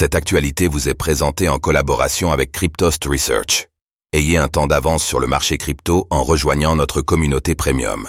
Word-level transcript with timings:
Cette 0.00 0.14
actualité 0.14 0.68
vous 0.68 0.88
est 0.88 0.94
présentée 0.94 1.48
en 1.48 1.58
collaboration 1.58 2.30
avec 2.30 2.52
Cryptost 2.52 3.04
Research. 3.04 3.66
Ayez 4.12 4.36
un 4.36 4.46
temps 4.46 4.68
d'avance 4.68 5.04
sur 5.04 5.18
le 5.18 5.26
marché 5.26 5.58
crypto 5.58 6.06
en 6.10 6.22
rejoignant 6.22 6.76
notre 6.76 7.02
communauté 7.02 7.56
premium. 7.56 8.08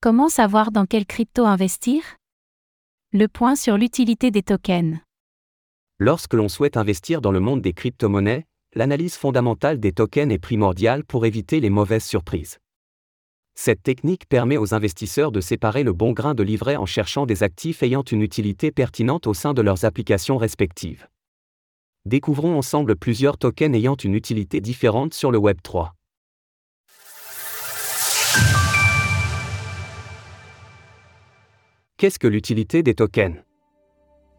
Comment 0.00 0.30
savoir 0.30 0.72
dans 0.72 0.86
quelle 0.86 1.04
crypto 1.04 1.44
investir? 1.44 2.00
Le 3.12 3.28
point 3.28 3.54
sur 3.54 3.76
l'utilité 3.76 4.30
des 4.30 4.42
tokens. 4.42 4.96
Lorsque 5.98 6.32
l'on 6.32 6.48
souhaite 6.48 6.78
investir 6.78 7.20
dans 7.20 7.32
le 7.32 7.40
monde 7.40 7.60
des 7.60 7.74
crypto-monnaies, 7.74 8.46
l'analyse 8.74 9.16
fondamentale 9.16 9.80
des 9.80 9.92
tokens 9.92 10.32
est 10.32 10.38
primordiale 10.38 11.04
pour 11.04 11.26
éviter 11.26 11.60
les 11.60 11.68
mauvaises 11.68 12.06
surprises. 12.06 12.60
Cette 13.56 13.82
technique 13.84 14.28
permet 14.28 14.56
aux 14.56 14.74
investisseurs 14.74 15.30
de 15.30 15.40
séparer 15.40 15.84
le 15.84 15.92
bon 15.92 16.12
grain 16.12 16.34
de 16.34 16.42
livret 16.42 16.76
en 16.76 16.86
cherchant 16.86 17.24
des 17.24 17.44
actifs 17.44 17.82
ayant 17.84 18.02
une 18.02 18.20
utilité 18.20 18.72
pertinente 18.72 19.28
au 19.28 19.34
sein 19.34 19.54
de 19.54 19.62
leurs 19.62 19.84
applications 19.84 20.36
respectives. 20.36 21.06
Découvrons 22.04 22.58
ensemble 22.58 22.96
plusieurs 22.96 23.38
tokens 23.38 23.74
ayant 23.74 23.94
une 23.94 24.14
utilité 24.14 24.60
différente 24.60 25.14
sur 25.14 25.30
le 25.30 25.38
Web 25.38 25.58
3. 25.62 25.94
Qu'est-ce 31.96 32.18
que 32.18 32.26
l'utilité 32.26 32.82
des 32.82 32.94
tokens? 32.94 33.36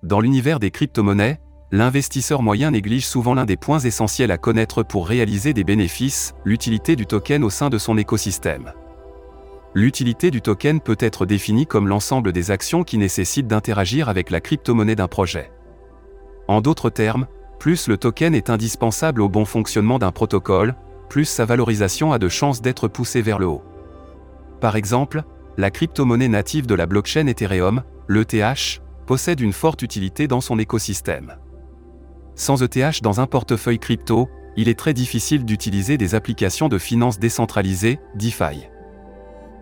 Dans 0.03 0.19
l'univers 0.19 0.59
des 0.59 0.71
crypto-monnaies, 0.71 1.39
l'investisseur 1.71 2.43
moyen 2.43 2.71
néglige 2.71 3.07
souvent 3.07 3.33
l'un 3.33 3.45
des 3.45 3.57
points 3.57 3.79
essentiels 3.79 4.29
à 4.29 4.37
connaître 4.37 4.83
pour 4.83 5.07
réaliser 5.07 5.53
des 5.53 5.63
bénéfices, 5.63 6.33
l'utilité 6.43 6.97
du 6.97 7.07
token 7.07 7.43
au 7.43 7.49
sein 7.49 7.69
de 7.69 7.77
son 7.77 7.97
écosystème. 7.97 8.73
L'utilité 9.77 10.31
du 10.31 10.41
token 10.41 10.79
peut 10.79 10.95
être 10.99 11.25
définie 11.25 11.67
comme 11.67 11.89
l'ensemble 11.89 12.31
des 12.31 12.49
actions 12.49 12.85
qui 12.85 12.97
nécessitent 12.97 13.47
d'interagir 13.47 14.07
avec 14.07 14.29
la 14.29 14.39
crypto-monnaie 14.39 14.95
d'un 14.95 15.09
projet. 15.09 15.51
En 16.47 16.61
d'autres 16.61 16.89
termes, 16.89 17.27
plus 17.59 17.89
le 17.89 17.97
token 17.97 18.33
est 18.33 18.49
indispensable 18.49 19.21
au 19.21 19.27
bon 19.27 19.43
fonctionnement 19.43 19.99
d'un 19.99 20.13
protocole, 20.13 20.75
plus 21.09 21.25
sa 21.25 21.43
valorisation 21.43 22.13
a 22.13 22.19
de 22.19 22.29
chances 22.29 22.61
d'être 22.61 22.87
poussée 22.87 23.21
vers 23.21 23.37
le 23.37 23.47
haut. 23.47 23.63
Par 24.61 24.77
exemple, 24.77 25.23
la 25.57 25.71
crypto-monnaie 25.71 26.29
native 26.29 26.67
de 26.67 26.75
la 26.75 26.85
blockchain 26.85 27.27
Ethereum, 27.27 27.83
l'ETH, 28.07 28.81
possède 29.05 29.41
une 29.41 29.51
forte 29.51 29.81
utilité 29.81 30.29
dans 30.29 30.41
son 30.41 30.57
écosystème. 30.57 31.35
Sans 32.35 32.63
ETH 32.63 33.01
dans 33.01 33.19
un 33.19 33.27
portefeuille 33.27 33.79
crypto, 33.79 34.29
il 34.55 34.69
est 34.69 34.79
très 34.79 34.93
difficile 34.93 35.43
d'utiliser 35.43 35.97
des 35.97 36.15
applications 36.15 36.69
de 36.69 36.77
finances 36.77 37.19
décentralisées, 37.19 37.99
DeFi. 38.15 38.69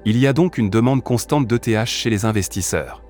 Il 0.05 0.17
y 0.17 0.27
a 0.27 0.33
donc 0.33 0.57
une 0.57 0.69
demande 0.69 1.01
constante 1.01 1.47
d'ETH 1.47 1.85
chez 1.85 2.09
les 2.09 2.25
investisseurs. 2.25 3.01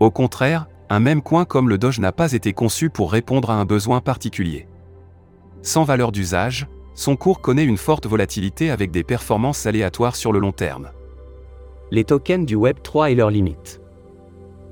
Au 0.00 0.10
contraire, 0.10 0.66
un 0.90 0.98
même 0.98 1.22
coin 1.22 1.44
comme 1.44 1.68
le 1.68 1.78
Doge 1.78 2.00
n'a 2.00 2.10
pas 2.10 2.32
été 2.32 2.52
conçu 2.52 2.90
pour 2.90 3.12
répondre 3.12 3.50
à 3.50 3.54
un 3.54 3.64
besoin 3.64 4.00
particulier. 4.00 4.66
Sans 5.62 5.84
valeur 5.84 6.10
d'usage, 6.10 6.66
son 6.94 7.14
cours 7.14 7.40
connaît 7.40 7.64
une 7.64 7.76
forte 7.76 8.06
volatilité 8.06 8.70
avec 8.70 8.90
des 8.90 9.04
performances 9.04 9.64
aléatoires 9.64 10.16
sur 10.16 10.32
le 10.32 10.40
long 10.40 10.50
terme. 10.50 10.90
Les 11.92 12.02
tokens 12.02 12.46
du 12.46 12.56
Web 12.56 12.78
3 12.82 13.10
et 13.10 13.14
leurs 13.14 13.30
limites. 13.30 13.80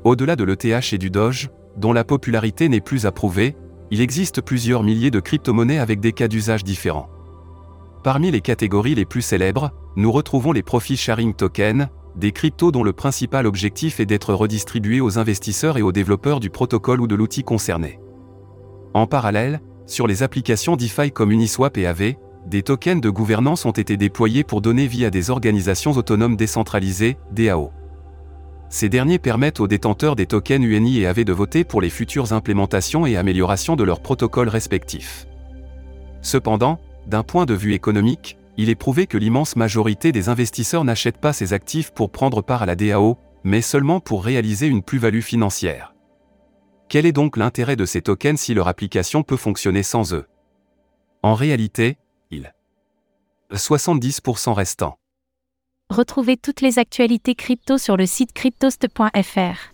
Au-delà 0.02 0.34
de 0.34 0.44
l'ETH 0.44 0.92
et 0.92 0.98
du 0.98 1.10
Doge, 1.10 1.50
dont 1.76 1.92
la 1.92 2.02
popularité 2.02 2.68
n'est 2.68 2.80
plus 2.80 3.06
approuvée, 3.06 3.54
il 3.92 4.00
existe 4.00 4.40
plusieurs 4.40 4.82
milliers 4.82 5.10
de 5.10 5.20
crypto-monnaies 5.20 5.78
avec 5.78 6.00
des 6.00 6.12
cas 6.12 6.28
d'usage 6.28 6.64
différents. 6.64 7.08
Parmi 8.02 8.30
les 8.30 8.40
catégories 8.40 8.94
les 8.94 9.04
plus 9.04 9.20
célèbres, 9.20 9.72
nous 9.96 10.10
retrouvons 10.10 10.52
les 10.52 10.62
Profit 10.62 10.96
Sharing 10.96 11.34
Tokens, 11.34 11.88
des 12.16 12.32
cryptos 12.32 12.72
dont 12.72 12.82
le 12.82 12.94
principal 12.94 13.46
objectif 13.46 14.00
est 14.00 14.06
d'être 14.06 14.32
redistribués 14.32 15.02
aux 15.02 15.18
investisseurs 15.18 15.76
et 15.76 15.82
aux 15.82 15.92
développeurs 15.92 16.40
du 16.40 16.48
protocole 16.48 17.02
ou 17.02 17.06
de 17.06 17.14
l'outil 17.14 17.44
concerné. 17.44 18.00
En 18.94 19.06
parallèle, 19.06 19.60
sur 19.86 20.06
les 20.06 20.22
applications 20.22 20.76
DeFi 20.76 21.12
comme 21.12 21.30
Uniswap 21.30 21.76
et 21.76 21.86
AV, 21.86 22.14
des 22.46 22.62
tokens 22.62 23.02
de 23.02 23.10
gouvernance 23.10 23.66
ont 23.66 23.70
été 23.70 23.98
déployés 23.98 24.44
pour 24.44 24.62
donner 24.62 24.86
vie 24.86 25.04
à 25.04 25.10
des 25.10 25.28
organisations 25.28 25.92
autonomes 25.92 26.36
décentralisées, 26.36 27.18
DAO. 27.32 27.70
Ces 28.70 28.88
derniers 28.88 29.18
permettent 29.18 29.60
aux 29.60 29.68
détenteurs 29.68 30.16
des 30.16 30.26
tokens 30.26 30.64
UNI 30.64 31.00
et 31.00 31.06
AV 31.06 31.24
de 31.24 31.32
voter 31.34 31.64
pour 31.64 31.82
les 31.82 31.90
futures 31.90 32.32
implémentations 32.32 33.04
et 33.04 33.18
améliorations 33.18 33.76
de 33.76 33.84
leurs 33.84 34.00
protocoles 34.00 34.48
respectifs. 34.48 35.26
Cependant, 36.22 36.78
d'un 37.06 37.22
point 37.22 37.46
de 37.46 37.54
vue 37.54 37.74
économique, 37.74 38.36
il 38.56 38.68
est 38.68 38.74
prouvé 38.74 39.06
que 39.06 39.18
l'immense 39.18 39.56
majorité 39.56 40.12
des 40.12 40.28
investisseurs 40.28 40.84
n'achètent 40.84 41.20
pas 41.20 41.32
ces 41.32 41.52
actifs 41.52 41.92
pour 41.92 42.10
prendre 42.10 42.42
part 42.42 42.62
à 42.62 42.66
la 42.66 42.76
DAO, 42.76 43.18
mais 43.44 43.62
seulement 43.62 44.00
pour 44.00 44.24
réaliser 44.24 44.66
une 44.66 44.82
plus-value 44.82 45.20
financière. 45.20 45.94
Quel 46.88 47.06
est 47.06 47.12
donc 47.12 47.36
l'intérêt 47.36 47.76
de 47.76 47.86
ces 47.86 48.02
tokens 48.02 48.40
si 48.40 48.52
leur 48.52 48.68
application 48.68 49.22
peut 49.22 49.36
fonctionner 49.36 49.82
sans 49.82 50.12
eux? 50.12 50.26
En 51.22 51.34
réalité, 51.34 51.96
il 52.30 52.52
70% 53.52 54.52
restant. 54.52 54.98
Retrouvez 55.90 56.36
toutes 56.36 56.60
les 56.60 56.78
actualités 56.78 57.34
crypto 57.34 57.78
sur 57.78 57.96
le 57.96 58.06
site 58.06 58.32
cryptost.fr. 58.32 59.72